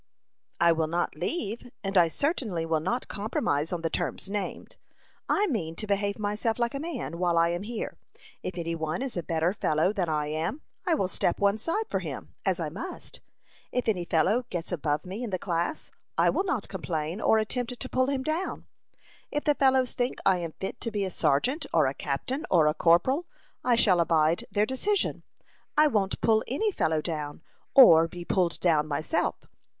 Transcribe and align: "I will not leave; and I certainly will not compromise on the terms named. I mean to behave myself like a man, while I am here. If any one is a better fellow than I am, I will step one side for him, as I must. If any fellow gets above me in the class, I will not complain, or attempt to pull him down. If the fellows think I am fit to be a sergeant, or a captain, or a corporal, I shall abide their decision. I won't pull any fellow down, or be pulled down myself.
"I 0.59 0.71
will 0.71 0.87
not 0.87 1.15
leave; 1.15 1.69
and 1.83 1.95
I 1.95 2.07
certainly 2.07 2.65
will 2.65 2.79
not 2.79 3.07
compromise 3.07 3.71
on 3.71 3.81
the 3.81 3.89
terms 3.91 4.31
named. 4.31 4.77
I 5.29 5.45
mean 5.45 5.75
to 5.75 5.85
behave 5.85 6.17
myself 6.17 6.57
like 6.57 6.73
a 6.73 6.79
man, 6.79 7.19
while 7.19 7.37
I 7.37 7.49
am 7.49 7.61
here. 7.61 7.99
If 8.41 8.57
any 8.57 8.73
one 8.73 9.03
is 9.03 9.15
a 9.15 9.21
better 9.21 9.53
fellow 9.53 9.93
than 9.93 10.09
I 10.09 10.25
am, 10.25 10.61
I 10.87 10.95
will 10.95 11.07
step 11.07 11.37
one 11.39 11.59
side 11.59 11.85
for 11.87 11.99
him, 11.99 12.33
as 12.47 12.59
I 12.59 12.67
must. 12.69 13.21
If 13.71 13.87
any 13.87 14.03
fellow 14.03 14.45
gets 14.49 14.71
above 14.71 15.05
me 15.05 15.21
in 15.23 15.29
the 15.29 15.37
class, 15.37 15.91
I 16.17 16.31
will 16.31 16.45
not 16.45 16.67
complain, 16.67 17.21
or 17.21 17.37
attempt 17.37 17.79
to 17.79 17.87
pull 17.89 18.07
him 18.09 18.23
down. 18.23 18.65
If 19.29 19.43
the 19.43 19.53
fellows 19.53 19.93
think 19.93 20.17
I 20.25 20.39
am 20.39 20.53
fit 20.53 20.81
to 20.81 20.89
be 20.89 21.05
a 21.05 21.11
sergeant, 21.11 21.67
or 21.71 21.85
a 21.85 21.93
captain, 21.93 22.47
or 22.49 22.65
a 22.65 22.73
corporal, 22.73 23.27
I 23.63 23.75
shall 23.75 23.99
abide 23.99 24.45
their 24.51 24.65
decision. 24.65 25.21
I 25.77 25.85
won't 25.85 26.21
pull 26.21 26.43
any 26.47 26.71
fellow 26.71 27.01
down, 27.03 27.43
or 27.75 28.07
be 28.07 28.25
pulled 28.25 28.59
down 28.61 28.87
myself. 28.87 29.35